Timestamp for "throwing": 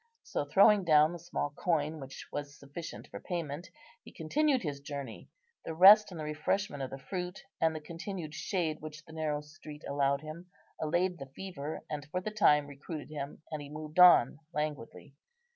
0.45-0.83